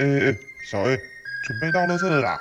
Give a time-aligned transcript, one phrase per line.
[0.00, 0.98] 哎哎哎，小 A，
[1.44, 2.40] 准备到乐色了啦？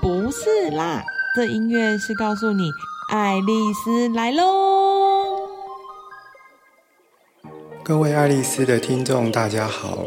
[0.00, 1.04] 不是啦，
[1.36, 2.70] 这音乐是告诉你，
[3.10, 5.50] 爱丽丝来喽。
[7.84, 10.06] 各位爱丽丝的听众，大家好，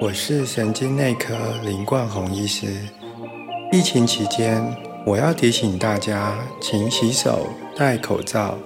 [0.00, 2.66] 我是神经内科林冠宏医师。
[3.70, 4.76] 疫情期间，
[5.06, 8.58] 我要提醒大家，勤洗手、戴口罩，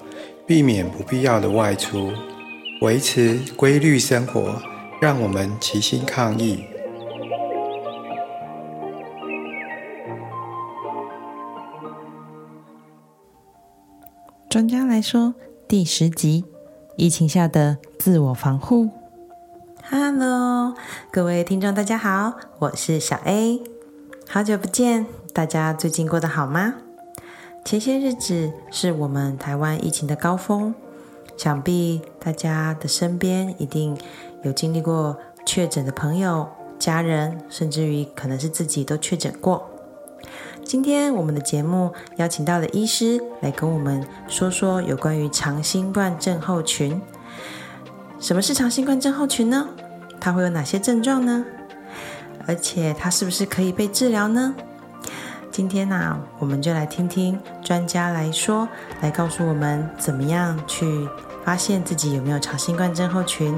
[0.46, 2.10] 避免不必要的外出，
[2.80, 4.62] 维持规律生活，
[4.98, 6.64] 让我们齐心抗疫。
[14.52, 15.34] 专家来说，
[15.66, 16.44] 第十集：
[16.96, 18.90] 疫情下的自我防护。
[19.88, 20.74] Hello，
[21.10, 23.62] 各位听众，大家好，我是小 A，
[24.28, 26.74] 好久不见，大家最近过得好吗？
[27.64, 30.74] 前些日子是我们台湾疫情的高峰，
[31.38, 33.96] 想必大家的身边一定
[34.42, 35.16] 有经历过
[35.46, 36.46] 确诊的朋友、
[36.78, 39.70] 家人，甚至于可能是自己都确诊过。
[40.64, 47.00] 今天我们的节目邀请到了医师来跟我们说说有关于长新冠症候群。
[48.18, 49.68] 什么是长新冠症候群呢？
[50.20, 51.44] 它会有哪些症状呢？
[52.46, 54.54] 而且它是不是可以被治疗呢？
[55.50, 58.66] 今天呢，我们就来听听专家来说，
[59.02, 61.06] 来告诉我们怎么样去
[61.44, 63.54] 发现自己有没有长新冠症候群，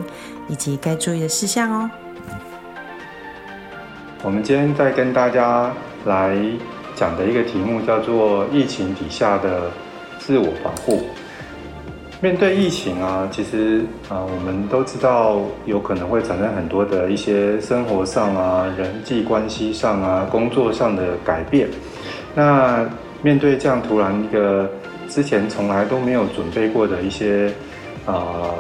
[0.49, 1.91] 以及该注意的事项哦。
[4.23, 5.73] 我们今天再跟大家
[6.07, 6.35] 来。
[6.95, 9.71] 讲的一个题目叫做“疫情底下的
[10.19, 11.03] 自我保护”。
[12.23, 21.69] 面对疫情啊，其实啊，我们都知道有可能会产生很多的一些生活上啊、人际关系上啊、工作上的改变。
[22.35, 22.89] 那
[23.21, 24.71] 面对这样突然一个
[25.09, 27.53] 之前从来都没有准备过的一些
[28.07, 28.55] 啊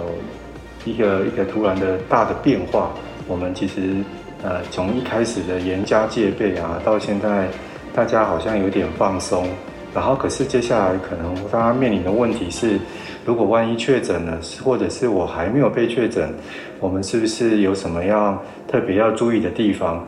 [0.84, 2.90] 一个一个突然的大的变化，
[3.26, 3.94] 我们其实
[4.42, 7.48] 呃从一开始的严加戒备啊，到现在。
[7.94, 9.46] 大家好像有点放松，
[9.94, 12.76] 然后可是接下来可能大家面临的问题是，
[13.24, 16.28] 如果万一确诊了，或者是我还没有被确诊，
[16.80, 20.04] 我们是不是有什么要特别要注意的地方？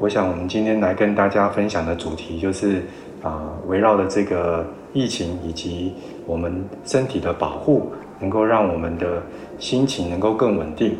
[0.00, 2.82] 我想我们今天来跟大家分享的主题就是
[3.22, 5.94] 啊，围绕的这个疫情以及
[6.26, 6.52] 我们
[6.84, 9.22] 身体的保护，能够让我们的
[9.60, 10.96] 心情能够更稳定。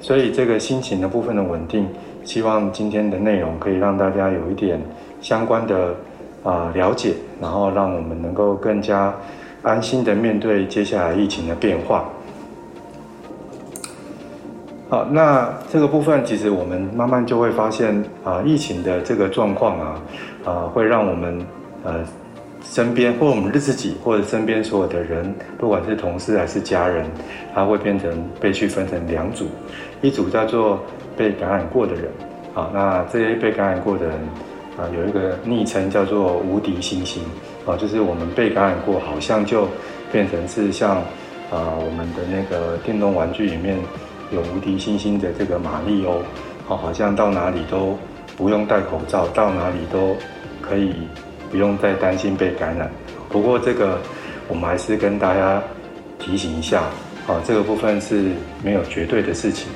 [0.00, 1.88] 所以这个心情的部分的稳定，
[2.22, 4.80] 希望今天的内容可以让大家有一点。
[5.24, 5.96] 相关的
[6.42, 9.10] 啊了解，然后让我们能够更加
[9.62, 12.04] 安心的面对接下来疫情的变化。
[14.90, 20.02] 好，那这个部分其实我们慢慢就会发现啊，疫情的这个状况啊，
[20.44, 21.40] 啊，会让我们
[21.84, 22.04] 呃
[22.62, 27.06] 身边或我们自己或者身边所有的人，不管是同事还是家人，
[27.54, 29.46] 他会变成被去分成两组，
[30.02, 30.78] 一组叫做
[31.16, 32.04] 被感染过的人，
[32.52, 34.18] 好，那这些被感染过的人。
[34.76, 37.22] 啊，有一个昵称叫做“无敌星星”，
[37.64, 39.68] 啊，就是我们被感染过，好像就
[40.10, 40.96] 变成是像
[41.48, 43.78] 啊我们的那个电动玩具里面
[44.32, 46.18] 有无敌星星的这个马里欧，
[46.68, 47.96] 啊，好像到哪里都
[48.36, 50.16] 不用戴口罩，到哪里都
[50.60, 50.92] 可以
[51.52, 52.90] 不用再担心被感染。
[53.28, 54.00] 不过这个
[54.48, 55.62] 我们还是跟大家
[56.18, 56.82] 提醒一下，
[57.28, 59.68] 啊，这个部分是没有绝对的事情，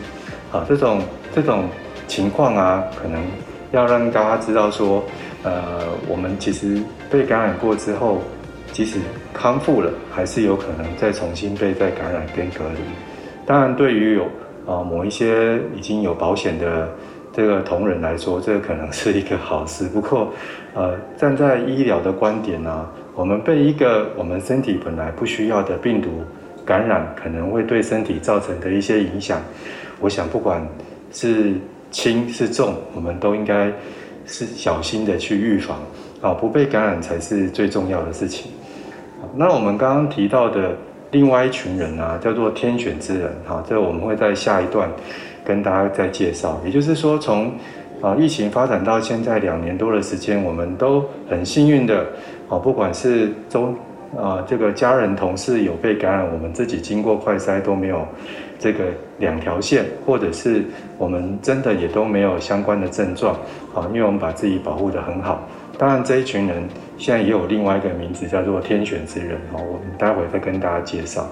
[0.51, 1.01] 啊，这种
[1.33, 1.69] 这种
[2.09, 3.23] 情况啊，可能。
[3.71, 5.03] 要让大家知道说，
[5.43, 6.81] 呃，我们其实
[7.11, 8.19] 被感染过之后，
[8.73, 8.99] 即使
[9.33, 12.81] 康复了，还是有可能再重新被再感染跟隔离。
[13.45, 14.25] 当然，对于有
[14.67, 16.89] 啊某一些已经有保险的
[17.33, 19.85] 这个同仁来说，这可能是一个好事。
[19.89, 20.33] 不过，
[20.75, 26.09] 呃，站在医疗的观点呢，我们被一个我们身体本来不需要的病毒
[26.65, 29.43] 感染，可能会对身体造成的一些影响，
[30.01, 30.67] 我想不管
[31.13, 31.53] 是。
[31.91, 33.73] 轻是重，我们都应该
[34.27, 35.79] 是小心的去预防
[36.21, 38.51] 啊，不被感染才是最重要的事情。
[39.35, 40.77] 那我们刚刚提到的
[41.11, 44.89] 另外一群人啊，叫做天选之人哈，这我们会在下一段
[45.45, 46.61] 跟大家再介绍。
[46.65, 47.53] 也就是说，从
[48.03, 52.07] 啊疫情发展到现在两年多的时间，我们都很幸运的
[52.49, 53.75] 啊，不管是周
[54.17, 58.07] 啊这个家人同事有被感染，我们自己经过快筛都没有。
[58.59, 58.85] 这个
[59.19, 60.65] 两条线，或者是
[60.99, 63.35] 我们真的也都没有相关的症状，
[63.75, 65.47] 啊，因为我们把自己保护得很好。
[65.79, 71.25] 当然，这一群人现在也有另外一个名字，叫做天选之人，哦，我们待会再跟大家介绍。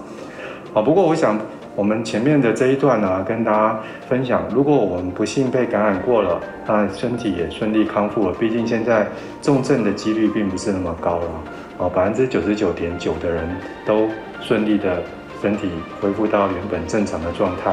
[0.73, 1.37] 啊，不过我想，
[1.75, 9.05] 我们前面的这一段呢，跟大家分享，如果我们不幸被感染过了，那身体也顺利康复了，毕竟现在
[9.43, 13.44] 重症的几率并不是那么高了，啊，百分之九十九点九的人
[13.84, 14.08] 都
[14.40, 15.02] 顺利的。
[15.43, 15.69] 身体
[16.00, 17.73] 恢复到原本正常的状态，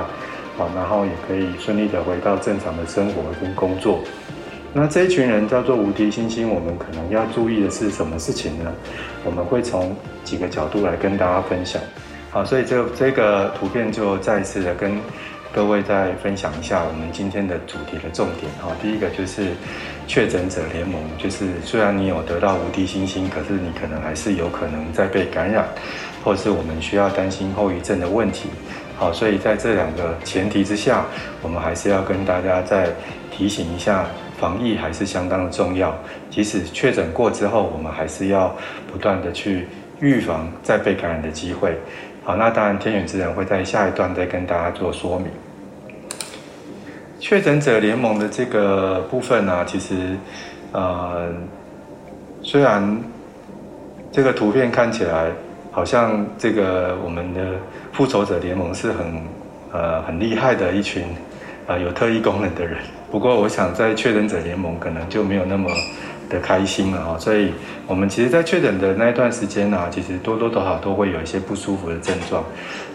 [0.57, 3.99] 好，然后也可以顺利的回到正常的生活跟工作。
[4.73, 8.73] 那这一群人叫做无敌星星，我们可能要注意的是什么事情呢？
[9.23, 11.79] 我们会从几个角度来跟大家分享。
[12.31, 14.99] 好，所以这这个图片就再次的跟
[15.53, 18.51] 各位再分享一下我们今天的主题的重点。
[18.59, 19.49] 哈，第一个就是
[20.07, 25.67] 确诊者联盟，就是虽然你有得到无敌星星，可是你可能还是有可能在被感染，
[26.23, 28.49] 或是我们需要担心后遗症的问题。
[28.97, 31.05] 好，所以在这两个前提之下，
[31.41, 32.89] 我们还是要跟大家再
[33.31, 34.05] 提醒一下。
[34.39, 35.95] 防疫还是相当的重要，
[36.29, 38.53] 即使确诊过之后，我们还是要
[38.91, 39.67] 不断的去
[40.01, 41.77] 预防再被感染的机会。
[42.25, 45.27] 好，那当然天选之人会在下一段再跟大家做说明。
[47.21, 50.17] 确诊者联盟的这个部分呢，其实，
[50.73, 51.29] 呃，
[52.41, 53.01] 虽然
[54.11, 55.31] 这个图片看起来
[55.73, 57.41] 好像这个我们的
[57.91, 59.21] 复仇者联盟是很
[59.73, 61.03] 呃很厉害的一群
[61.67, 62.77] 呃有特异功能的人。
[63.11, 65.69] 不过，我想在确诊者联盟可能就没有那么
[66.29, 67.15] 的开心了哈。
[67.19, 67.53] 所以，
[67.85, 72.43] 我们其实，在确诊的那一段时间呢，其实多多少少都会有一些不舒服的症状。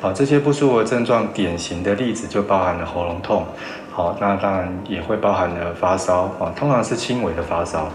[0.00, 3.46] 好，这些不舒服的症状，典型的例子就包含了喉咙痛。
[3.92, 7.88] 好，那当然也会包含了发烧啊，通常是轻微的发烧。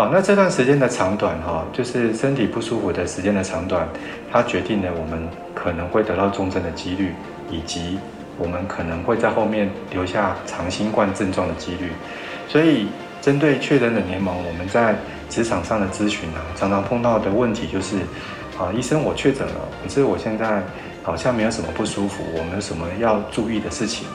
[0.00, 3.86] 好，那这段时间的长短哈，就是身体不舒服的时间的长短，
[4.32, 7.12] 它决定了我们可能会得到重症的几率
[7.50, 7.98] 以及。
[8.38, 11.90] 我们可能会在后面留下长新冠症状的几率，
[12.48, 12.86] 所以
[13.20, 14.96] 针对确诊的联盟，我们在
[15.28, 17.96] 职场上的咨询啊，常常碰到的问题就是，
[18.58, 20.62] 啊，医生我确诊了，可是我现在
[21.02, 24.06] 好像没有什么不舒服，我们有什么要注意的事情？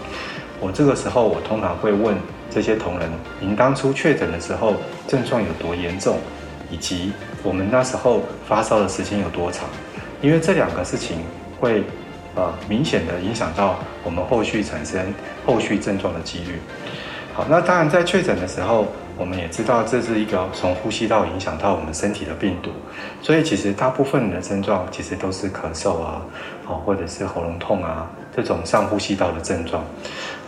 [0.60, 2.16] 我这个时候我通常会问
[2.50, 3.10] 这些同仁，
[3.40, 4.76] 您当初确诊的时候
[5.08, 6.18] 症状有多严重，
[6.70, 7.12] 以及
[7.44, 9.68] 我们那时候发烧的时间有多长？
[10.22, 11.20] 因为这两个事情
[11.60, 11.84] 会。
[12.38, 15.02] 呃，明显的影响到我们后续产生
[15.46, 16.60] 后续症状的几率。
[17.34, 18.88] 好，那当然在确诊的时候，
[19.18, 22.72] 我们也知道这是一个从呼吸道影响到我们身体的病毒，
[23.22, 26.22] 所以其实大部分的症状其实都是咳嗽啊，
[26.66, 28.06] 好或者是喉咙痛啊
[28.36, 29.84] 这种上呼吸道的症状。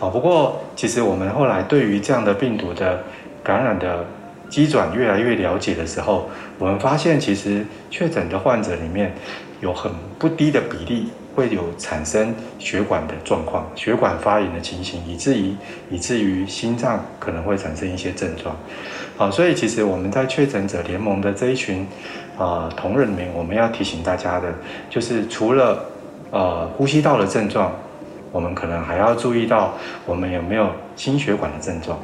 [0.00, 3.02] 啊，不过其实我们后来对于这样的病毒的
[3.42, 4.04] 感染的
[4.48, 9.14] 机转越来越了解的时候，我们发现其实确诊的患者里面
[9.60, 11.08] 有很不低的比例。
[11.38, 15.54] 会有产生血管的状况，血管发炎的情形，以至于
[15.88, 18.56] 以至于心脏可能会产生一些症状。
[19.16, 21.86] 好，所以其实我们在确诊者联盟的这一群
[22.36, 24.52] 啊同仁里面，我们要提醒大家的，
[24.90, 25.84] 就是除了
[26.30, 27.72] 呃呼吸道的症状，
[28.32, 29.72] 我们可能还要注意到
[30.06, 31.98] 我们有没有心血管的症状。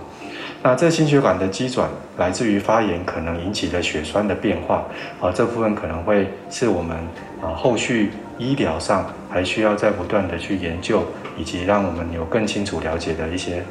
[0.62, 1.86] 那这心血管的机转
[2.16, 4.82] 来自于发炎可能引起的血栓的变化，
[5.20, 6.96] 啊，这部分可能会是我们
[7.42, 11.02] 啊后续医疗上还需要再不断的去研究，
[11.36, 13.62] 以及让我们有更清楚了解的一些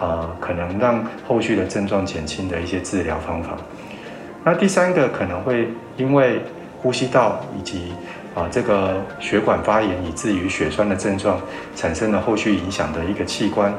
[0.00, 3.50] 啊可能让后续的症状减轻的一些治疗方法。
[4.42, 6.40] 那第三个可能会因为
[6.82, 7.92] 呼吸道以及
[8.34, 11.40] 啊这个血管发炎以至于血栓的症状
[11.74, 13.72] 产生了后续影响的一个器官。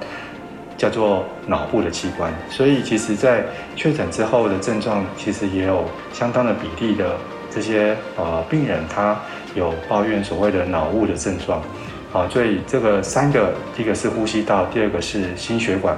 [0.77, 3.43] 叫做脑部的器官，所以其实，在
[3.75, 7.17] 确诊之后的症状，其实也有相当的比例的
[7.51, 9.15] 这些呃病人，他
[9.53, 11.61] 有抱怨所谓的脑雾的症状。
[12.11, 15.95] 好，所以这个三个，第一个是呼吸道，第二个是心血管，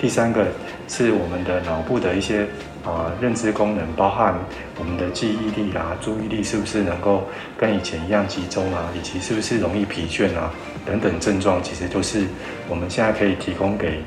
[0.00, 0.44] 第三个
[0.88, 2.44] 是我们的脑部的一些
[2.84, 4.34] 啊认知功能，包含
[4.78, 7.24] 我们的记忆力啊、注意力是不是能够
[7.58, 10.52] 跟以前一样集中啊，以及是不是容易疲倦啊
[10.84, 12.26] 等等症状，其实都是
[12.68, 14.02] 我们现在可以提供给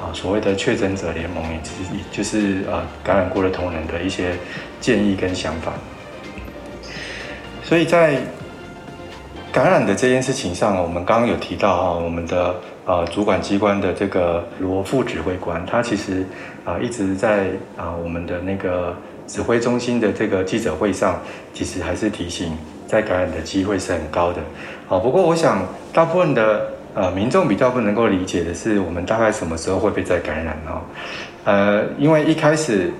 [0.00, 4.32] 啊所谓的确诊者联盟，也其实就是呃感染过的同仁的一些
[4.80, 5.72] 建议跟想法。
[7.62, 8.18] 所以在
[9.52, 12.54] 感染的这件事情上，我们刚刚有提到哈，我们的
[12.86, 16.24] 呃主管机关的这个罗副指挥官，他其实
[16.64, 18.94] 啊一直在啊我们的那个
[19.26, 21.20] 指挥中心的这个记者会上，
[21.52, 24.40] 其实还是提醒，在感染的机会是很高的。
[24.86, 30.80] 好，不过我想大部分的呃民众比较不能够理解的是，我们大概什么时候会被再感染呢？
[31.44, 32.90] 呃，因为一开始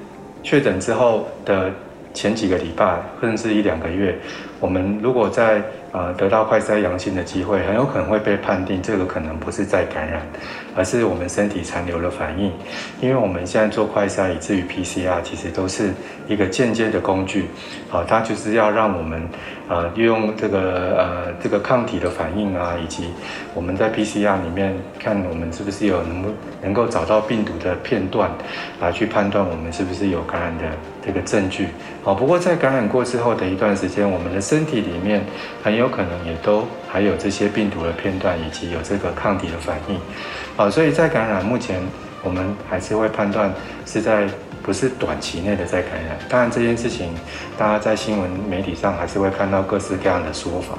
[0.43, 1.71] 确诊之后的
[2.15, 4.19] 前几个礼拜，甚至一两个月，
[4.65, 10.23] 我们如果在呃，得到快筛阳性的机会，很有可能会被判定这个可能不是再感染，
[10.75, 12.51] 而是我们身体残留的反应。
[13.01, 15.93] 因为我们现在做快筛以至于 PCR，其实都是
[16.27, 17.45] 一个间接的工具，
[17.89, 19.23] 好，它就是要让我们
[19.69, 20.59] 呃利用这个
[20.99, 23.05] 呃这个抗体的反应啊，以及
[23.55, 26.29] 我们在 PCR 里面看我们是不是有能不
[26.61, 28.29] 能够找到病毒的片段，
[28.81, 30.65] 来去判断我们是不是有感染的
[31.07, 31.69] 这个证据。
[32.03, 35.21] 好，不过在感染过之后的一段时间，我们的身身体里面
[35.65, 39.99] 很有有可能也都还有这些病毒的片段，以及有这个抗体的反应。
[40.57, 41.83] 啊，所以在感染目前，
[42.23, 43.53] 我们还是会判断
[43.85, 44.29] 是在
[44.63, 46.17] 不是短期内的在感染。
[46.29, 47.09] 当然这件事情，
[47.59, 50.79] 大家在新闻媒体上还是会看到各式各样的说法。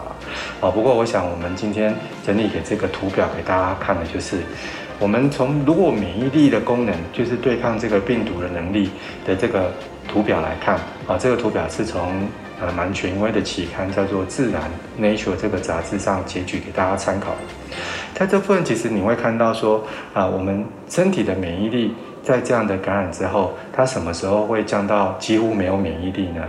[0.65, 1.94] 啊，不过我想我们今天
[2.25, 4.38] 整理给这个图表给大家看的就是。
[4.98, 8.89] 我们从如果免疫力的功能，就是对抗这个病毒的能力
[9.27, 9.70] 的这个
[10.08, 12.25] 图表来看，啊，这个图表是从
[12.62, 14.63] 呃蛮权威的期刊叫做《自然
[15.00, 17.35] Nature》这个杂志上截取给大家参考。
[18.13, 19.83] 在这部分其实你会看到说，
[20.13, 21.93] 啊，我们身体的免疫力
[22.24, 26.41] 在这样的感染之后，它什么时候会降到几乎没有免疫力呢？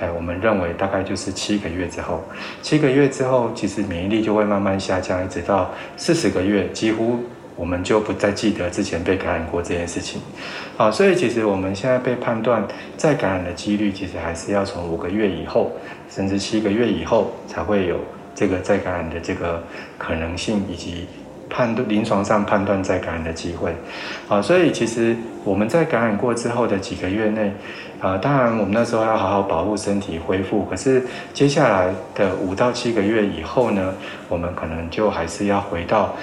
[0.00, 2.24] 哎，我们认为大概就是七个月之后，
[2.62, 7.22] 七个月之后，其实免疫力就会慢慢下降，一直到四十个月，几乎。
[7.60, 10.18] 我们就不再记得之前被感染过这件事情，
[10.78, 15.70] 好，所以其实我们现在被判断再感染的几率，其实还是要从五个月以后，
[16.08, 17.96] 甚至七个月以后才会有
[18.34, 19.62] 这个再感染的这个
[19.98, 21.06] 可能性，以及
[21.50, 23.74] 判断临床上判断再感染的机会，
[24.26, 25.14] 啊，所以其实
[25.44, 27.52] 我们在感染过之后的几个月内，
[28.00, 33.92] 啊，当然我们那时候要好好保护身体恢复，可是接下来的五到七个月以后呢，
[34.30, 36.16] 我们可能就还是要回到。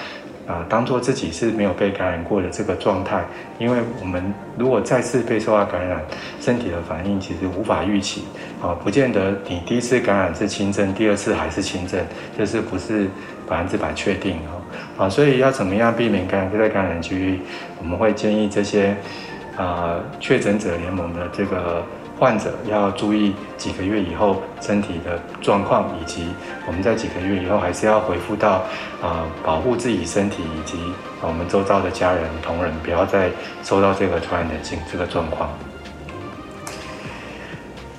[0.47, 3.21] 啊，当做自己是没有被感染过的这个状态，
[3.59, 6.01] 因为我们如果再次被受到感染，
[6.39, 8.23] 身体的反应其实无法预期。
[8.61, 11.99] 啊，不见得你第一次感染是轻症，第二次还是轻症，
[12.37, 13.07] 这是不是
[13.45, 15.03] 百分之百确定啊？
[15.05, 17.41] 啊，所以要怎么样避免感染再感染区域？
[17.79, 18.95] 我们会建议这些
[19.57, 21.83] 啊确诊者联盟的这个。
[22.19, 26.27] 患者要注意几个月以后身体的状况，以及
[26.65, 28.63] 我们在几个月以后还是要恢复到
[29.03, 30.79] 啊保护自己身体以及
[31.21, 33.29] 我们周遭的家人同仁，不要再
[33.63, 34.55] 受到这个传染的
[34.91, 35.47] 这个状况。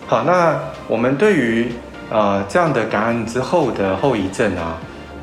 [0.06, 0.58] 好，那
[0.88, 1.70] 我们对于
[2.10, 4.78] 啊这样的感染之后的后遗症啊，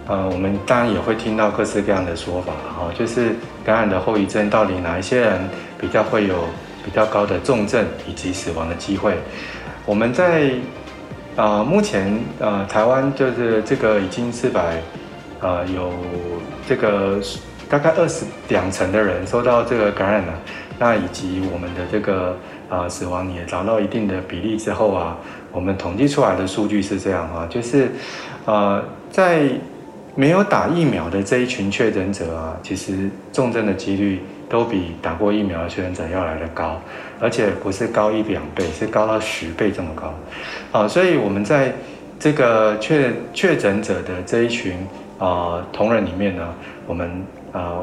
[0.07, 3.35] 呃，我们当然也会听到各式各样的说法哈，就是
[3.65, 6.35] 感染的后遗症到底哪一些人比较会有？
[6.85, 9.17] 比较高的重症以及死亡的机会，
[9.87, 10.51] 我们在
[11.35, 14.79] 啊目前呃台湾就是这个已经四百
[15.39, 15.91] 呃有
[16.69, 17.19] 这个
[17.67, 20.33] 大概二十两成的人受到这个感染了，
[20.77, 22.37] 那以及我们的这个
[22.69, 25.17] 啊死亡也达到一定的比例之后啊，
[25.51, 27.89] 我们统计出来的数据是这样啊，就是
[28.45, 29.49] 呃在
[30.13, 34.21] 没有打疫苗的这一群确诊者啊，其实重症的几率。
[34.55, 36.79] 都比打过疫苗的确诊者要来的高，
[37.19, 40.13] 而且不是高一两倍，是高到十倍这么高。
[40.71, 41.73] 啊，所以我们在
[42.17, 44.77] 这个确确诊者的这一群
[45.19, 46.47] 啊同仁里面呢，
[46.87, 47.21] 我们
[47.51, 47.79] 啊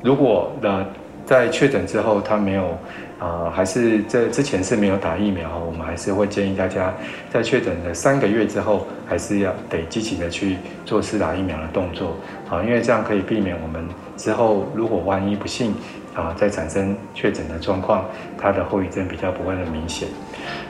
[0.00, 0.86] 如果的
[1.26, 2.78] 在确诊之后他没有
[3.18, 6.94] 啊，还是在之前是没有打疫苗，我们还是会建议大家
[7.32, 12.16] 在确诊的三个月之后，还是要得积极的去做施打疫苗的动作。
[12.48, 13.84] 啊，因为这样可以避免我们
[14.16, 15.74] 之后如果万一不幸。
[16.14, 18.04] 啊，在产生确诊的状况，
[18.38, 20.08] 它的后遗症比较不会那么明显。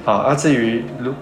[0.04, 1.12] 好，啊，至于如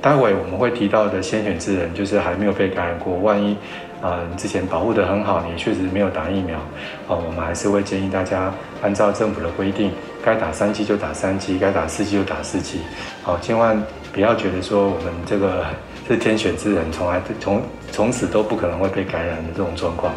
[0.00, 3.56] 待会我们会提到的先选之人，就是还没有被感染过，万一
[4.00, 6.58] 啊之前保护得很好，你确实没有打疫苗，
[7.06, 9.92] 啊，我们还是会建议大家按照政府的规定，
[10.24, 12.80] 该打三剂就打三剂，该打四剂就打四剂。
[13.22, 13.80] 好，千万
[14.12, 15.64] 不要觉得说我们这个
[16.08, 17.62] 是天选之人，从来从
[17.92, 20.12] 从此都不可能会被感染的这种状况。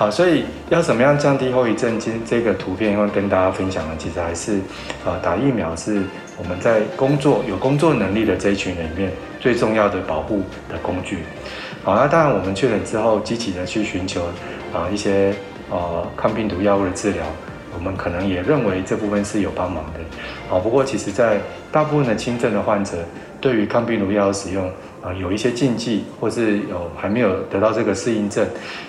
[0.00, 1.98] 好，所以要怎么样降低后遗症？
[2.00, 4.58] 今这个图片会跟大家分享的，其实还是，
[5.04, 6.02] 呃，打疫苗是
[6.38, 10.40] 我们在工作有工作能力的这一群人里面最重要的保护
[10.70, 11.18] 的工具。
[11.84, 14.22] 好，那当然我们确诊之后，积极的去寻求
[14.72, 15.34] 啊一些
[15.68, 17.22] 呃抗病毒药物的治疗，
[17.74, 20.00] 我们可能也认为这部分是有帮忙的。
[20.48, 21.36] 好，不过其实在
[21.70, 22.96] 大部分的轻症的患者，
[23.38, 24.72] 对于抗病毒药使用。
[25.02, 28.46] 啊，有一些禁忌，或是有还没有得到这个适应症，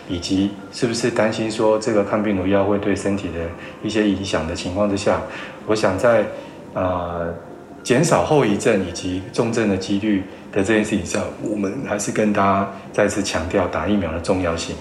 [0.10, 3.39] 以及是不是担心说这个抗病毒药会对身体的
[3.82, 5.22] 一些影响的情况之下，
[5.68, 6.25] 我想在
[6.74, 7.34] 呃
[7.82, 14.75] 减少后遗症以及重症的几率的这件事情上，我们还是跟大家再次强调打疫苗的重要性。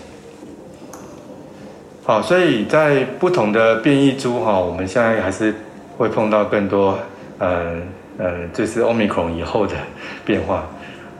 [2.03, 5.55] 好，所以在不同的变异株哈，我们现在还是
[5.97, 6.99] 会碰到更多
[7.39, 7.77] 呃
[8.19, 9.77] 呃，就是欧米克以后的
[10.25, 10.69] 变化。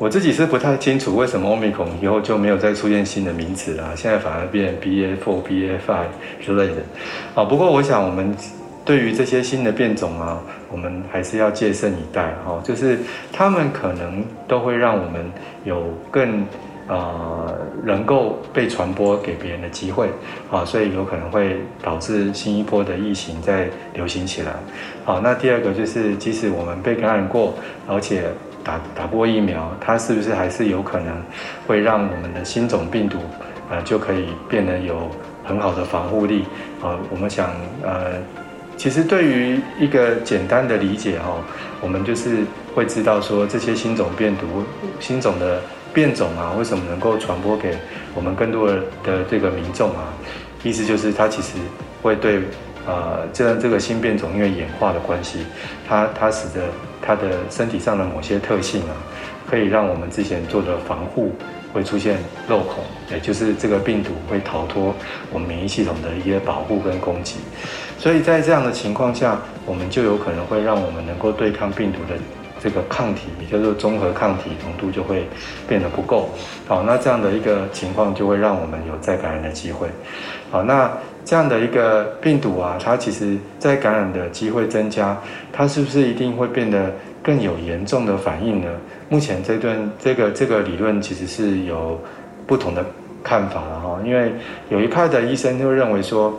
[0.01, 5.79] 我自己是不太清楚为什么欧米孔以后就没有再出现新的名词了，现在反而变 bfobfi
[6.41, 6.77] 之类的。
[7.35, 8.35] 啊，不过我想我们
[8.83, 10.41] 对于这些新的变种啊，
[10.73, 12.33] 我们还是要戒慎以待。
[12.47, 12.99] 哈，就是
[13.31, 15.31] 他们可能都会让我们
[15.65, 16.47] 有更
[16.89, 17.55] 呃
[17.85, 20.09] 能够被传播给别人的机会。
[20.51, 24.55] 啊，所以有可能会导致新一波的疫情再流行起来。
[25.05, 27.53] 好，那第二个就是即使我们被感染过，
[27.87, 28.25] 而且
[28.65, 31.23] 打打过疫苗，它是不是还是有可能
[31.67, 33.19] 会让我们的新种病毒，
[33.71, 35.11] 呃，就可以变得有
[35.45, 36.45] 很好的防护力？
[36.83, 37.51] 啊，我们想，
[37.83, 38.13] 呃，
[38.77, 41.37] 其实对于一个简单的理解哈，
[41.81, 42.39] 我们就是
[42.75, 44.47] 会知道说这些新种病毒、
[44.99, 45.61] 新种的
[45.93, 47.77] 变种啊，为什么能够传播给
[48.15, 48.69] 我们更多
[49.03, 50.13] 的这个民众啊？
[50.63, 51.59] 意思就是它其实
[52.03, 52.41] 会对。
[52.91, 55.47] 呃，这样这个新变种因为演化的关系，
[55.89, 56.67] 它它使得
[57.01, 58.93] 它的身体上的某些特性啊，
[59.49, 61.33] 可以让我们之前做的防护
[61.73, 62.19] 会出现
[62.49, 62.83] 漏孔，
[63.13, 64.93] 也就是这个病毒会逃脱
[65.33, 67.37] 我们免疫系统的一些保护跟攻击，
[67.97, 72.19] 所以在这样的情况下，我们就有可能会让我们能够对抗病毒的
[72.63, 75.27] 这个抗体，也就是综合抗体浓度就会
[75.67, 76.29] 变得不够。
[76.69, 79.89] 好，那这样的一个情况就会让我们有再感染的机会。
[80.51, 80.91] 好，那。
[81.23, 85.17] 这样的一个病毒啊，它其实在感染的机会增加，
[85.53, 86.91] 它是不是一定会变得
[87.23, 88.69] 更有严重的反应呢？
[89.11, 92.01] 目前这段这个这个理论其实是有
[92.47, 92.85] 不同的
[93.23, 94.33] 看法了哈，因为
[94.71, 96.35] 有一派的医生就认为说，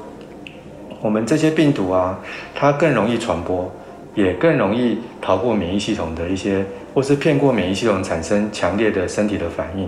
[1.00, 2.20] 我们这些病毒啊，
[2.56, 3.72] 它更容易传播，
[4.16, 6.66] 也更容易逃过免疫系统的一些。
[6.94, 9.88] 或是骗过免疫系统产生强烈的身体的反应，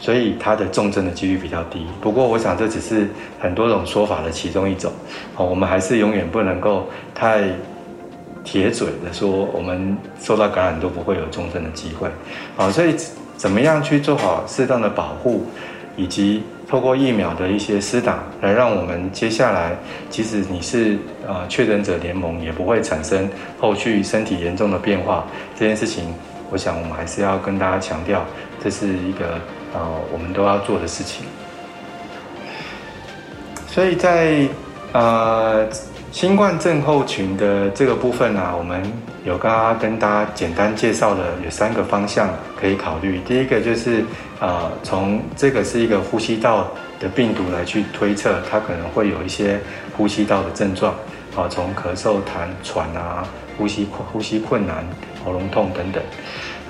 [0.00, 1.86] 所以它的重症的几率比较低。
[2.00, 3.08] 不过，我想这只是
[3.38, 4.90] 很多种说法的其中一种。
[5.32, 7.44] 好，我们还是永远不能够太
[8.42, 12.08] 铁嘴的说，我们受到感染都不会有重症的机会。
[12.56, 12.96] 好，所以
[13.36, 15.46] 怎么样去做好适当的保护，
[15.96, 19.76] 以及透过疫苗的一些施打，来让我们接下来，
[20.08, 20.96] 即使你是
[21.26, 25.26] 呃确诊者联盟，也不会产生后续身体严重的变化。
[25.58, 26.14] 这件事情。
[26.52, 28.24] 我想，我们还是要跟大家强调，
[28.60, 29.38] 这是一个
[29.72, 29.80] 呃，
[30.12, 31.24] 我们都要做的事情。
[33.68, 34.48] 所以在
[34.92, 35.68] 呃
[36.12, 38.82] 新冠症候群的这个部分呢，我们
[39.24, 42.28] 有刚刚跟大家简单介绍的有三个方向
[42.60, 43.20] 可以考虑。
[43.26, 44.04] 第一个就是
[44.40, 49.60] 呃，从这个是一个呼吸道的病毒来去推测，它可能会有一些
[49.96, 50.92] 呼吸道的症状
[51.36, 53.24] 啊，从咳嗽、痰喘啊，
[53.56, 54.84] 呼吸呼吸困难。
[55.22, 56.02] 喉咙痛等等，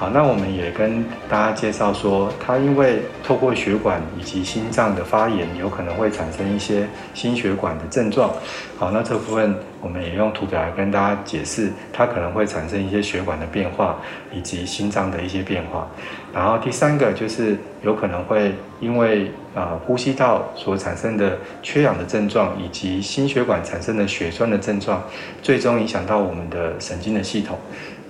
[0.01, 8.31] 好，那我们也跟大家介绍说，它因为透过血管以及心脏的发炎，有可能会产生一些心血管的症状。
[8.79, 14.01] 好，那这部分我们也用图表来跟大家解释，它可能会产生一些血管的变化
[14.33, 15.87] 以及心脏的一些变化。
[16.33, 25.03] 然后第三个就是有可能会因为啊呼吸道所产生的缺氧的症状，以及心血管产生的血栓的症状，
[25.43, 27.59] 最终影响到我们的神经的系统。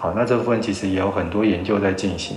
[0.00, 2.34] 好，那这部分其实也有很多研究在进行。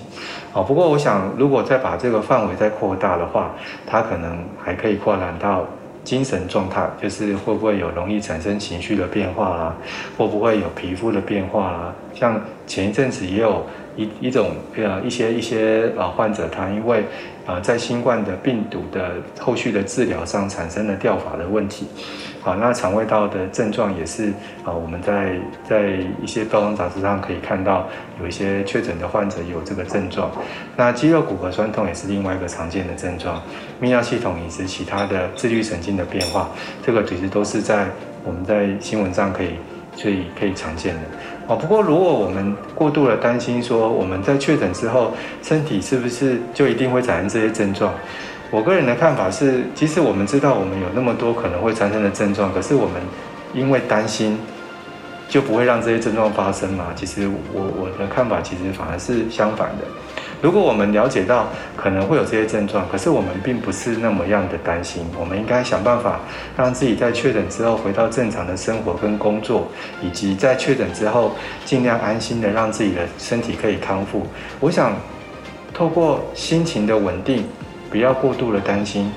[0.51, 3.55] 好，不过我想，如果再把这个范围再扩大的话，
[3.87, 5.65] 它可能还可以扩展到
[6.03, 9.75] 精神状态，就是会不会有容易产生情绪的变化啦，
[10.17, 11.95] 会不会有皮肤的变化啦？
[12.13, 17.05] 像前一阵子也有一一种呃一些一些呃患者，他因为
[17.45, 21.87] 呃在新冠的病毒的后续的治疗上产生了掉发的问题。
[22.43, 24.25] 好，那肠胃道的症状也是
[24.65, 27.87] 啊，我们在在一些报章杂志上可以看到，
[28.19, 30.29] 有一些确诊的患者有这个症状。
[30.75, 33.41] 那肌肉骨骼酸痛也是另外一个常见的症状，
[33.81, 36.49] 泌尿系统以及其他的自律神经的变化，
[36.85, 37.87] 这个其实都是在
[38.25, 39.51] 我们在新闻上可以
[40.01, 41.01] 可以可以常见的。
[41.47, 47.93] 哦，不过如果我们过度的担心说我们在确诊之后，身体是不是就一定会产生这些症状？
[48.53, 53.01] 我个人的看法是，其实我们知道我们有那么多可能会产生的症状，可是我们
[53.51, 54.37] 因为担心，
[55.27, 56.89] 就不会让这些症状发生嘛？
[56.95, 59.85] 其实我我的看法其实反而是相反的。
[60.39, 66.19] 如果我们了解到可能会有这些症状，可是我们并不是那么样的担心，我们应该想办法
[66.55, 69.67] 让自己在确诊之后回到正常的生活跟工作，
[69.99, 71.31] 以及在确诊之后
[71.65, 74.27] 尽量安心的让自己的身体可以康复。
[74.59, 74.95] 我想
[75.73, 77.43] 透过心情的稳定。
[77.93, 79.11] 不要过度的担心，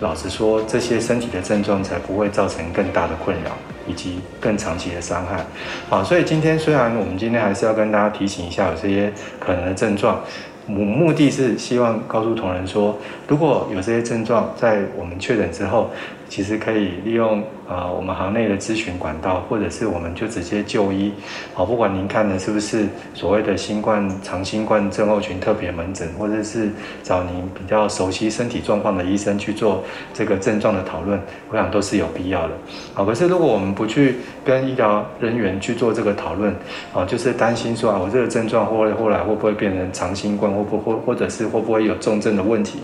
[0.00, 3.52] 老实说，这些身体的症状才不会造成更大的困扰
[3.86, 5.46] 以及更长期的伤害。
[5.88, 10.20] 好，所以今天虽然我们今天还是要跟大家提醒一下有这些可能的症状。
[10.66, 15.92] 目目的是希望告诉同仁说，如果有这些症状，在我们确诊之后，
[16.28, 21.12] 其实可以利用啊我们行内的咨询管道，或者是我们就直接就医。
[21.54, 26.70] 好，不管您看的是不是所谓的新冠长新冠症候群特别门诊，或者是
[27.02, 32.54] 找您比较熟悉身体状况的医生去做这个症状的讨论，我想都是有必要的。
[32.92, 36.54] 好，可是如果我们不去跟医疗人员去做这个讨论，
[36.92, 40.52] 啊，就是担心说啊，我这个症状或后来会不会变成长新冠？
[40.52, 42.78] 或不或或者是会不会有重症的问题？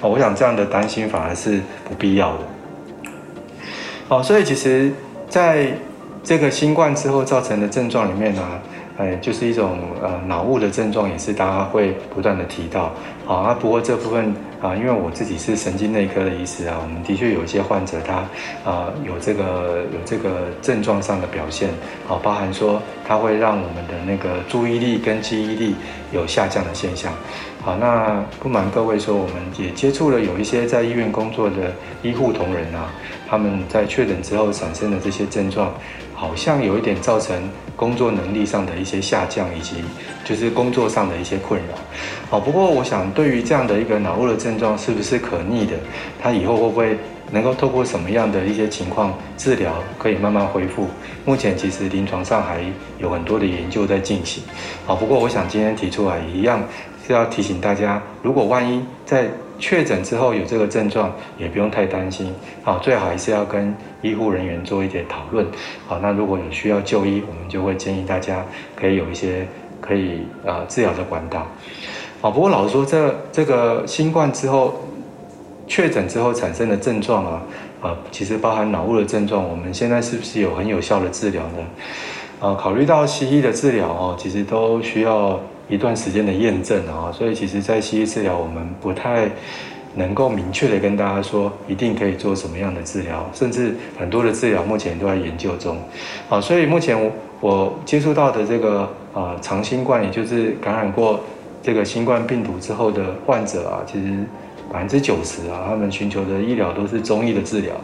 [0.00, 2.55] 哦，我想这样的担心反而是不必要的。
[4.08, 4.92] 哦，所以其实
[5.28, 5.68] 在
[6.22, 8.42] 这个新冠之后造成的症状里面呢，
[8.98, 12.92] 呃，就是一种呃脑雾的症状，也是大家会不断的提到。
[13.26, 18.14] 好，那不过这部分啊，因为我自己是神经内科的医师啊，我们的确有一些患者他
[18.70, 21.68] 啊有这个有这个症状上的表现，
[22.06, 25.74] 好，包含说它会让我们的那个注意力跟记忆力
[26.12, 27.12] 有下降的现象。
[27.62, 32.90] 好，那不瞒各位说，我们也接触了有一些在医院工作的医护同仁啊，
[33.28, 35.74] 他们在确诊之后产生的这些症状。
[36.16, 37.36] 好像有一点造成
[37.76, 39.76] 工作能力上的一些下降，以及
[40.24, 41.74] 就是工作上的一些困扰。
[42.30, 45.74] 好，不过我想对于这样的一个脑雾的症状是不是可逆的，
[46.20, 46.98] 它以后会不会
[47.30, 50.88] 能够透过什么样的一些情况治疗可以慢慢恢复？
[51.26, 52.60] 目前其实临床上还
[52.98, 54.42] 有很多的研究在进行。
[54.86, 56.64] 好，不过我想今天提出来一样
[57.06, 62.32] 是要提醒大家，如果万一在确诊之后有这个症状，也不用太担心。
[62.62, 65.46] 好，最好还是要跟医护人员做一点讨论。
[65.86, 69.46] 好，那如果有需要就医，我们就会建议大家可以有一些
[69.80, 71.46] 可以呃治疗的管道。
[72.20, 74.82] 好，不过老实说，这这个新冠之后
[75.66, 77.42] 确诊之后产生的症状啊，
[77.80, 81.64] 啊，其实包含脑雾的症状，我们现在是不是有很有效的治疗呢？
[82.40, 85.40] 啊，考虑到西医的治疗哦，其实都需要。
[85.68, 89.28] 一段时间的验证啊，所以其实，在西医治疗，我们不太
[89.96, 95.76] 能够明确的跟大家说一定可以做什么样的治疗，甚至很多的治疗目前都在研究中。
[96.28, 96.96] 啊，所以目前
[97.40, 101.20] 我接触到的这个啊长新冠，也就是感染过
[101.62, 104.24] 这个新冠病毒之后的患者啊，其实
[104.72, 107.74] 百分之九十啊，他们寻求的医疗都是中医的治疗。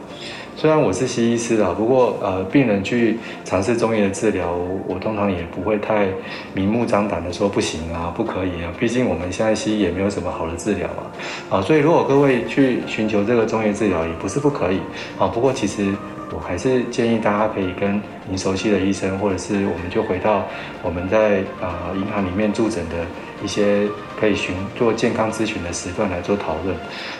[0.54, 4.54] 虽然我是西医师啊，不过呃，病人去尝试中医的治疗，
[4.86, 6.06] 我通常也不会太
[6.54, 8.70] 明目张胆的说不行啊，不可以啊。
[8.78, 14.78] 毕竟我们现在西医也没有什么好的治疗啊，啊，所以如果各位去寻求这个中医治疗，也不是不可以
[15.18, 15.26] 啊。
[15.26, 15.92] 不过其实
[16.32, 20.46] 我还是建议大家可以跟您熟悉的医生，或者是我们就回到
[20.82, 23.06] 我们在啊银行里面住诊的
[23.44, 26.76] 一些可以询做健康咨询的时段来做讨论。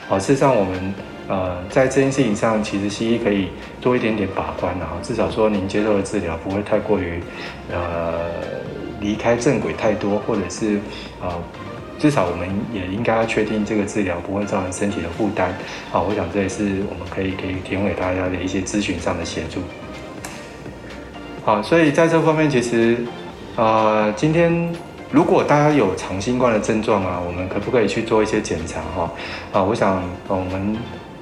[0.09, 0.95] 啊，事实上我们。
[1.29, 3.49] 呃，在这件事情上，其实西医可以
[3.81, 7.23] 多一点点把关的哈，至少说您接受的治疗不会太过于，
[7.71, 8.15] 呃，
[9.01, 10.81] 离开正轨太多，或者是，
[11.23, 11.31] 呃，
[11.99, 15.57] 至少我们也应该要确定这个治疗不会造成身体的负担。
[15.91, 19.61] 好，我想这也是我们可以可以提供给大家的一些咨询上的协助。
[21.45, 22.99] 好，所以在这方面，其实，
[23.55, 24.71] 呃，今天。
[25.13, 29.13] 如果大家有长新冠的症状啊，我们可不可以去做一些检查哈？
[29.53, 30.75] 啊，我想我们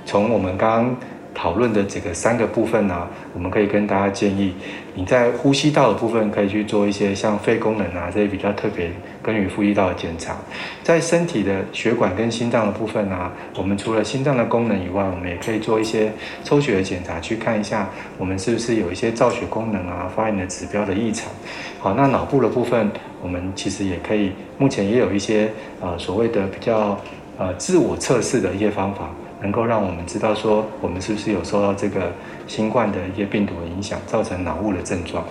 [0.06, 0.96] 从我们刚刚
[1.34, 4.54] 讨论的这个三个部分呢，我们可以跟大家建议，
[4.94, 8.92] 你在呼吸道的部分可以去做一些像肺功能啊这些比较特别。
[9.22, 10.36] 跟与呼吸道的检查，
[10.82, 16.10] 在身体的血管跟心脏的部分啊，我们除了心脏的功能以外，我们也可以做一些
[16.42, 21.30] 抽血的检查，去看一下我们是不是有一些造血功能啊、发炎的指标的异常。
[21.78, 22.90] 好，那脑部的部分，
[23.22, 26.98] 我们其实也可以，目前也有一些呃所谓的比较
[27.38, 29.10] 呃自我测试的一些方法。
[29.40, 32.12] 能够让我们知道说，我们是不是有受到这个
[32.46, 35.24] 新冠的一些病毒的影响，造成脑雾的症状。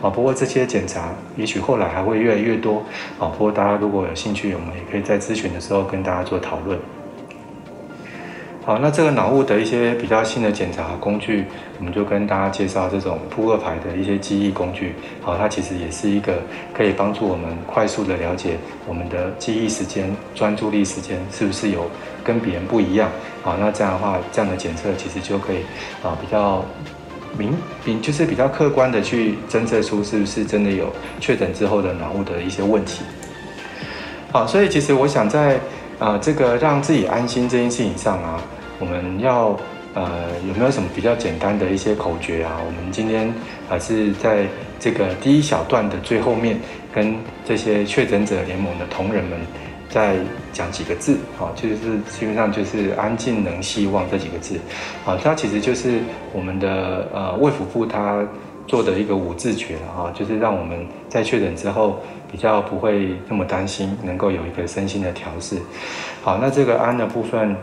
[0.00, 2.82] 啊，不过这些检查也许后来还会越来越多。
[3.18, 6.78] 啊，不过大家如果有兴趣，我们也可以在咨询的时候跟大家做讨论。
[8.64, 11.44] 好，那这个脑雾的一些比较新的检查工具，
[11.80, 14.94] 我们就跟大家介绍这种扑克牌的一些记忆工具。
[15.20, 16.40] 好，它其实也是一个
[16.72, 21.90] 可以帮助我们快速的了解我们的记忆时间、专注力时间是不是有
[22.22, 23.10] 跟别人不一样。
[23.42, 25.56] 好，那这样的话，这样的检测其实就可以
[26.00, 26.64] 啊比较
[27.36, 27.52] 明，
[27.84, 30.86] 明就是比较客观的去侦测出是不是真的有
[31.18, 33.02] 确诊之后的脑雾的一些问题。
[34.30, 35.58] 好，所以其实我想在。
[36.02, 38.42] 啊，这个让自己安心这件事情上啊，
[38.80, 39.56] 我们要
[39.94, 40.10] 呃
[40.48, 42.58] 有没有什么比较简单的一些口诀啊？
[42.66, 43.32] 我们今天
[43.68, 44.48] 还是在
[44.80, 46.58] 这个第一小段的最后面，
[46.92, 49.38] 跟这些确诊者联盟的同仁们
[49.88, 50.16] 再
[50.52, 51.76] 讲几个字啊，就是
[52.10, 54.58] 基本上就是安静能希望这几个字
[55.06, 56.00] 啊，它其实就是
[56.32, 58.26] 我们的呃卫福部他
[58.72, 62.00] 做的一个五字诀啊，就是让我们在确诊之后。
[62.32, 65.58] 比较不会那么担心，能够有一个身心的调试。
[66.22, 67.54] 好，那这个安的部分，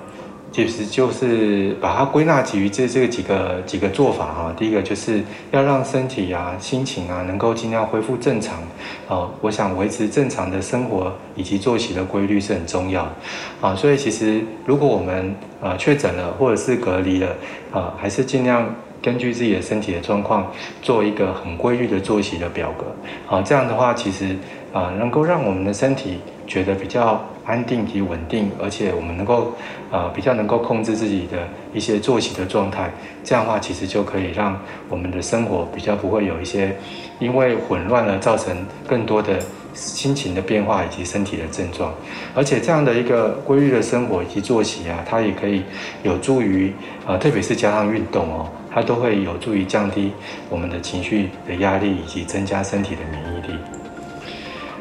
[0.52, 4.54] 其实就是把它归纳于这这几个几个做法哈。
[4.56, 8.60] 第一个就是要让身体啊、心情啊能够尽量恢复正常。
[9.08, 13.12] 啊，我想维持正常的生活以及作息的规律是很重要。
[13.60, 17.36] 啊，所以其实如果我们啊确诊了或者是隔离了
[17.74, 18.72] 啊，还是尽量。
[19.02, 22.86] 根据自己的身体的状况，做一个很规律的作息的表格，
[23.26, 24.36] 好，这样的话，其实
[24.74, 29.54] 啊，能够让我们的身体觉得比较安定及稳定，而且我们能够
[29.92, 32.92] 呃比较能够控制自己的一些作息的状态，
[33.24, 34.60] 这样的话其实就可以让
[34.90, 36.76] 我们的生活比较不会有一些
[37.20, 38.56] 因为混乱而造成
[38.88, 39.40] 更多的。
[39.72, 41.94] 心情的变化以及身体的症状，
[42.36, 45.62] 而且这样的一个规律的生活以及作息啊，它也可以
[46.02, 46.74] 有助于
[47.06, 50.13] 呃，特别是加上运动哦，它都会有助于降低
[50.50, 53.60] 我们的情绪的压力以及增加身体的免疫力。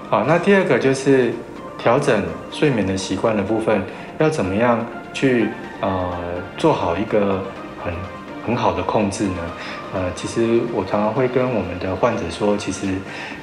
[0.08, 1.32] 好，那第二个就是
[1.76, 3.82] 调整睡眠的习惯的部分，
[4.20, 5.48] 要怎么样去
[5.80, 6.12] 呃
[6.56, 7.42] 做好一个
[7.82, 7.92] 很
[8.46, 9.42] 很好的控制呢？
[9.92, 12.86] 呃，其实我常常会跟我们的患者说，其实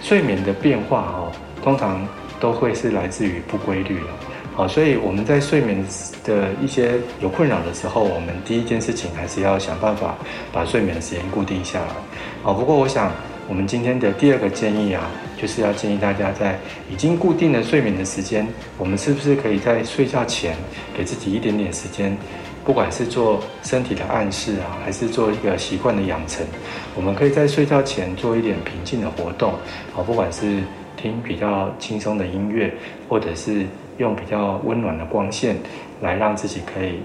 [0.02, 2.08] 睡眠的变化哦，通常
[2.40, 4.08] 都会是来自于不规律了。
[4.56, 5.86] 好，所以我们在睡眠
[6.24, 10.16] 的一些有困扰的时候，我们第一件事情还是要想办法
[10.54, 11.88] 把睡眠的时间固定下来。
[12.42, 13.12] 好，不过我想
[13.50, 16.58] 我们今天的第二个建议啊，就是要建议大家在
[16.90, 20.56] 已经固定的睡眠的时间，我们是不是可以在睡觉前
[20.96, 22.16] 给自己一点点时间？
[22.64, 26.48] 不管是做身体的暗示啊，还是做一个习惯的养成，
[26.96, 29.52] 我们可以在睡觉前做一点平静的活动，
[29.96, 30.64] 啊，不管是
[30.96, 32.74] 听比较轻松的音乐，
[33.10, 33.66] 或者是
[33.98, 35.56] 用比较温暖的光线，
[36.02, 37.00] 来让自己可以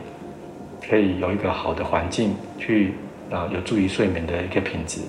[0.88, 2.94] 可以有一个好的环境去。
[3.30, 5.00] 啊，有助于睡眠的一个品质，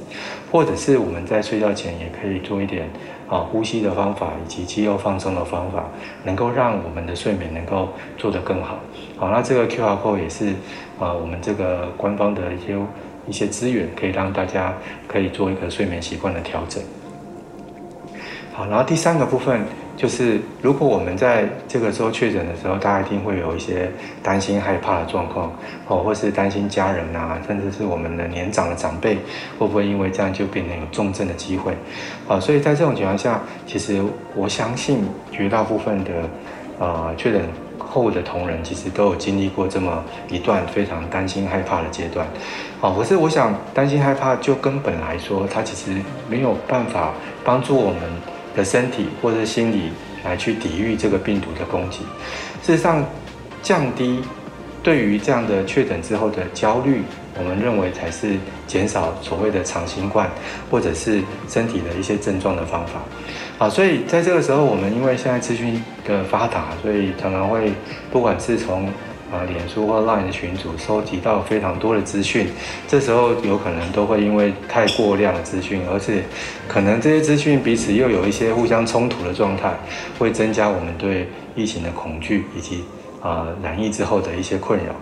[0.52, 2.88] 或者是我们在睡觉前也可以做一点
[3.28, 5.86] 啊呼吸的方法以及肌肉放松的方法，
[6.24, 7.90] 能够让我们的睡眠能够
[8.20, 8.78] 做得更好。
[9.18, 10.50] 好，那这个 Q R code 也是
[11.00, 12.78] 啊我们这个官方的一些
[13.28, 14.72] 一些资源，可以让大家
[15.08, 16.84] 可以做一个睡眠习惯的调整。
[18.54, 19.62] 好，然后第三个部分。
[20.02, 23.88] 就是如果我们在这个时候确诊的时候，大家一定会有一些
[24.24, 25.54] 担心、害怕的状况，
[25.88, 29.14] 哦，或是担心家人啊，甚至是我们的年长的长辈
[29.60, 31.74] 会不会因为这样就变成有重症的机会，
[32.28, 34.02] 啊，所以在这种情况下，其实
[34.36, 36.12] 我相信绝大部分的
[36.84, 37.44] 啊确诊
[37.78, 42.26] 后的同仁，其实都有经历过这么一段非常担心、害怕的阶段，
[42.82, 48.31] 啊，可是我想担心、害怕就根本来说，它其实没有办法帮助我们。
[48.56, 49.92] 的身体或者心理
[50.24, 52.00] 来去抵御这个病毒的攻击，
[52.62, 53.04] 事实上，
[53.62, 54.22] 降低
[54.84, 57.02] 对于这样的确诊之后的焦虑，
[57.38, 58.36] 我们认为才是
[58.68, 60.30] 减少所谓的长新冠
[60.70, 63.02] 或者是身体的一些症状的方法。
[63.58, 67.72] 好，所以在这个时候，我们因为现在资讯的发达，所以常常会
[68.12, 68.90] 不管是从
[69.32, 72.48] 啊，脸书或 Line 的群组收集到非常多的资讯，
[72.86, 76.24] 这时候有可能都会因为太过量的资讯，而且
[76.68, 79.74] 可能这些资讯彼此又有一些互相冲突的状态，
[80.20, 82.84] 会增加我们对疫情的恐惧以及
[83.22, 84.94] 啊染疫之后的一些困扰。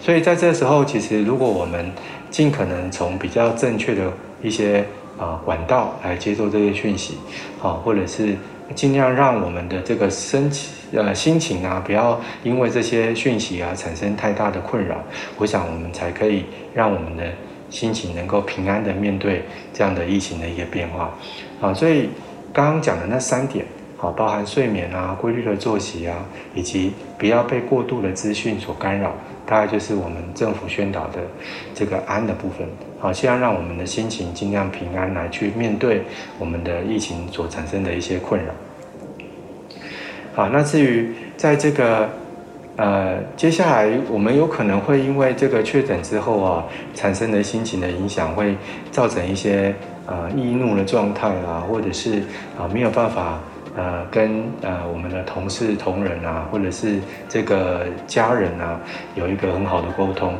[0.00, 1.92] 所以在这时候，其实如果我们
[2.30, 4.10] 尽可能从比较正确的
[4.42, 4.82] 一些
[5.18, 7.18] 啊管道来接受这些讯息，
[7.62, 8.34] 啊，或者是。
[8.74, 14.96] 尽量让我们的这个身体呃心情啊，不要因为这些讯息啊产生太大的困扰。
[15.38, 17.24] 我想我们才可以让我们的
[17.70, 21.12] 心情能够平安的面对这样的疫情的一个变化
[21.60, 21.74] 啊。
[21.74, 22.08] 所以
[22.52, 23.64] 刚刚讲的那三点，
[23.96, 26.16] 好，包含睡眠啊、规律的作息啊，
[26.54, 29.12] 以及不要被过度的资讯所干扰。
[29.46, 31.18] 大概就是我们政府宣导的
[31.74, 32.66] 这个安的部分，
[32.98, 36.00] 好，希望让我们的心情尽量平安来去面对
[36.38, 38.50] 我们的疫情所产生的一些困扰。
[40.34, 42.08] 好，那至于在这个
[42.76, 48.56] 呃接下来，我们有可能会因为这个确诊之后啊，产生的心情的影响，会
[48.90, 49.74] 造成一些
[50.06, 52.18] 呃易怒的状态啊，或者是
[52.58, 53.38] 啊没有办法。
[53.76, 58.78] 呃，跟呃我们的同事、同仁啊，或者是这个家人啊，
[59.16, 60.32] 有一个很好的沟通，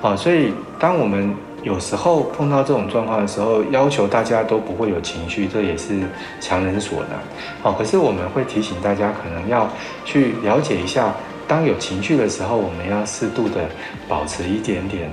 [0.00, 1.32] 好，所以当我们
[1.62, 6.00] 有时候碰到这种状况的时候，要求大家都不会有情绪，这也是
[6.40, 7.18] 强人所难，
[7.62, 9.68] 好，可是我们会提醒大家，可能要
[10.04, 11.14] 去了解一下，
[11.46, 13.68] 当有情绪的时候，我们要适度的
[14.08, 15.10] 保持一点点，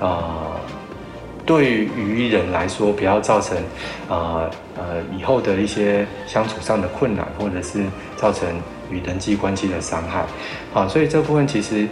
[0.00, 0.60] 啊。
[1.46, 3.54] 对于人来说，不要造成，
[4.08, 4.82] 呃呃
[5.14, 7.84] 以后的一些相处上的困难，或者是
[8.16, 8.48] 造成
[8.90, 10.24] 与人际关系的伤害，
[10.72, 11.86] 啊，所以这部分其实，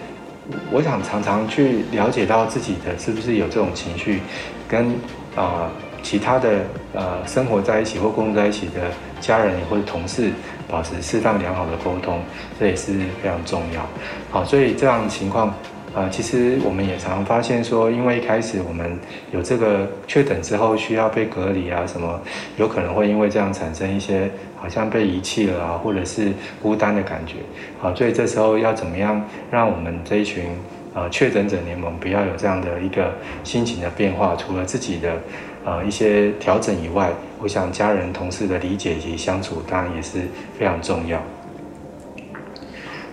[0.70, 4.20] 我想常常去了解到自己的是不是有这种情绪，
[4.68, 4.94] 跟
[5.36, 5.70] 啊
[6.02, 10.30] 其他的呃生活在一起或工作在一起的家人或者同事
[10.68, 12.20] 保持适当良好的沟通，
[12.58, 13.86] 这也是非常重要，
[14.30, 15.54] 好，所以这样的情况。
[15.94, 18.98] 啊，其实我们也常发现说，因为一开始我们
[19.30, 22.18] 有这个确诊之后需要被隔离啊，什么
[22.56, 27.34] 有可能会因为这样产生一些好像被遗弃了啊，或者是孤单的感觉。
[27.78, 30.44] 好，所以这时候要怎么样让我们这一群
[30.94, 33.12] 啊确诊者联盟不要有这样的一个
[33.44, 34.34] 心情的变化？
[34.36, 35.12] 除了自己的
[35.62, 40.20] 啊一些调整以外，我想家人同事的理解以及相处当然也是
[40.58, 41.22] 非常重要。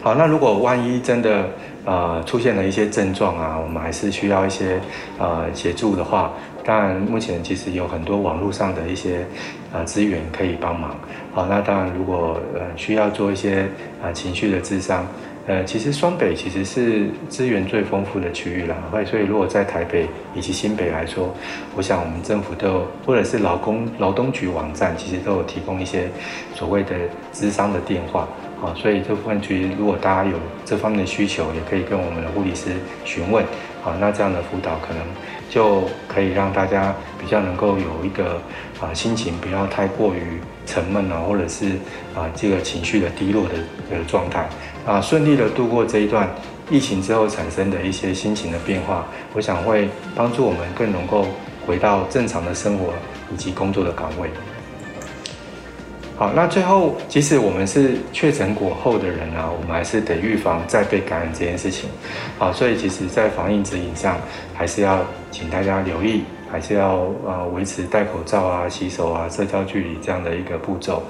[0.02, 1.46] 好，那如果万一真的
[1.86, 4.80] 呃出现了一些症状啊，我们还是需要一些
[5.18, 6.32] 呃协助的话，
[6.64, 9.26] 当然目前其实有很多网络上的一些
[9.74, 10.96] 呃资源可以帮忙。
[11.34, 13.68] 好，那当然如果呃需要做一些
[14.02, 15.06] 啊情绪的智商。
[15.48, 21.34] 呃，其实双北其实是资源最丰富的区域了，所以如果在台北以及新北来说，
[21.76, 26.08] 我想我们政府都有，或者是劳工劳动局网站，其实都有提供一些
[26.54, 26.94] 所谓的
[27.32, 28.28] 资商的电话，
[28.62, 32.72] 啊，所以这部分其实如果大家有这方面的需求，也可以跟我们的护理师
[33.06, 33.44] 询问，
[33.84, 35.02] 啊，那这样的辅导可能
[35.50, 38.42] 就可以让大家比较能够有一个
[38.82, 41.70] 啊心情不要太过于沉闷啊，或者是
[42.14, 43.56] 啊这个情绪的低落的
[43.90, 44.50] 这个状态。
[44.86, 46.28] 啊，顺利的度过这一段
[46.70, 51.28] 疫情之后产生的一些心情的变化，我想会帮助我们更能够
[51.66, 52.94] 回到正常的生活
[53.32, 54.30] 以及工作的岗位。
[56.20, 61.90] 好，那最后，即使我们是确诊过后的人啊，我们还是得预防再被感染这件事情。
[62.38, 64.18] 好，所以其实，在防疫指引上，
[64.54, 65.00] 还是要
[65.32, 71.02] 请大家留意，还是要呃维持戴口罩啊、洗手啊、社交距离这样的一个步骤。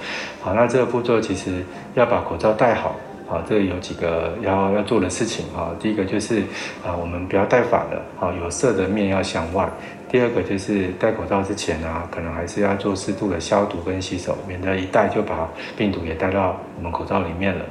[0.41, 2.95] 好，那这个步骤其实要把口罩戴好。
[3.28, 5.69] 好，这有几个要要做的事情啊。
[5.80, 6.41] 第一个就是
[6.86, 9.67] 啊，我们不要戴反了好，有色的面要向外。
[10.12, 17.63] 第二个就是戴口罩之前啊，可能还是要做适度的消毒跟洗手，免得一戴就把病毒也带到我们口罩里面了。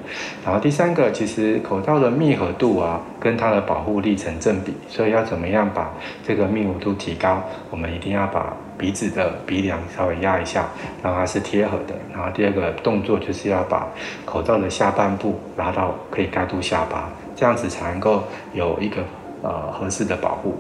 [0.45, 5.93] 然后第三个，其实口罩的密合度啊，跟它的保护力成正比，所以要怎么样把
[6.27, 8.55] 这个密合度提高，我们一定要把。
[8.79, 10.65] 鼻子的鼻梁稍微压一下，
[11.03, 11.97] 让它是贴合的。
[12.15, 13.89] 然后第二个动作就是要把
[14.25, 18.23] 口罩的下半部拉到可以盖住下巴，这样子才能够
[18.55, 19.03] 有一个
[19.43, 20.57] 呃合适的保护。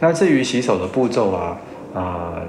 [0.00, 1.56] 那至于洗手的步骤啊，
[1.94, 2.42] 啊，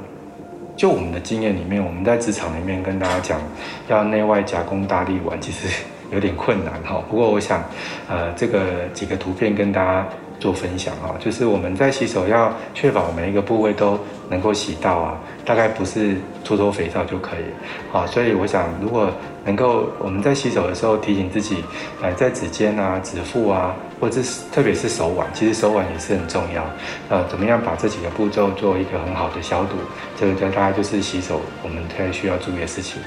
[0.75, 3.39] 就我们的经验里面，我们在职场里面跟大家讲，
[3.87, 5.67] 要内外夹攻大力丸，其实
[6.11, 7.03] 有点困难哈。
[7.09, 7.63] 不过我想，
[8.09, 10.07] 呃，这个几个图片跟大家。
[10.41, 13.95] 做分享啊，就是我们在洗手要确保每一个部位都
[14.27, 18.07] 能够洗到啊，大概不是搓搓肥皂就可以啊。
[18.07, 19.07] 所以我想，如果
[19.45, 21.63] 能够我们在洗手的时候提醒自己，
[22.01, 26.65] 呃，在指尖啊、指腹啊，或者是特别是手腕，其实手腕也是很重要。
[27.07, 29.77] 呃，怎么样把这几个步骤做一个很好的消毒，
[30.19, 32.99] 这个大概就是洗手我们太需要注意的事情。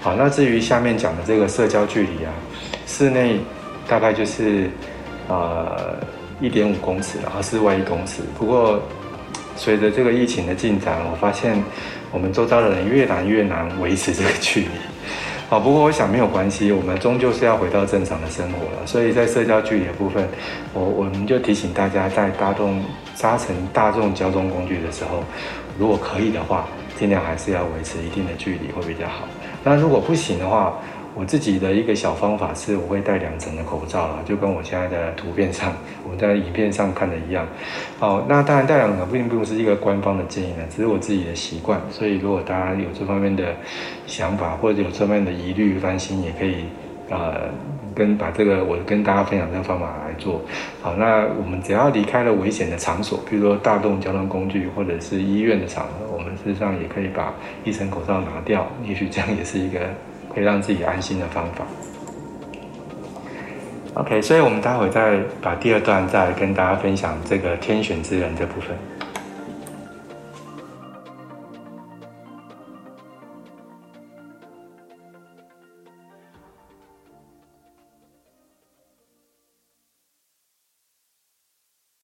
[0.00, 2.32] 好，那至于下面讲的这个社交距离啊，
[2.86, 3.38] 室内
[3.86, 4.70] 大概就是
[5.28, 5.96] 呃。
[6.42, 8.22] 一点五公尺，然后室外一公尺。
[8.38, 8.80] 不过，
[9.56, 11.62] 随着这个疫情的进展，我发现
[12.10, 14.68] 我们周遭的人越来越难维持这个距离。
[15.50, 18.86] 好，不过我想没有关系，我们终究是要回到正常的生活了。
[18.86, 20.28] 所以在社交距离的部分，
[20.72, 22.80] 我我们就提醒大家，在大众
[23.20, 25.24] 搭乘大众交通工具的时候，
[25.76, 29.24] 如果可以的话，尽量还是要维持一定的距离会比较好。
[29.64, 30.78] 那如果不行的话，
[31.14, 35.72] 我自己的一个小方法是，我会戴两层的口罩啦，就跟我现在的图片上，
[36.08, 37.46] 我在影片上看的一样。
[37.98, 41.80] 好，那当然戴两层并不是一个官方的建议呢，只是我自己的习惯。
[41.90, 43.54] 所以如果大家有这方面的
[44.06, 46.64] 想法，或者有这方面的疑虑、担心，也可以
[47.10, 47.50] 呃
[47.92, 50.40] 跟把这个我跟大家分享这个方法来做。
[50.80, 59.80] 好，那我们只要离开了危险的场所，比如说大众交通工具或者是医院的场合，我们事实上也可以把一层口罩拿掉，也许这样也是一个。
[60.34, 61.64] 可以让自己安心的方法。
[63.94, 68.76] OK，所以我们待会再把第二段再跟大家分享这个天选之人这部分。